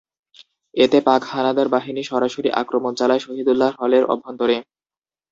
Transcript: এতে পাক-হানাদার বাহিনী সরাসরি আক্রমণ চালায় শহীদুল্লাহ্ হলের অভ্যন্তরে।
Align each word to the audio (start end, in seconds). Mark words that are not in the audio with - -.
এতে 0.73 0.97
পাক-হানাদার 1.01 1.67
বাহিনী 1.75 2.01
সরাসরি 2.03 2.49
আক্রমণ 2.61 2.91
চালায় 2.99 3.23
শহীদুল্লাহ্ 3.25 3.75
হলের 3.79 4.03
অভ্যন্তরে। 4.13 4.57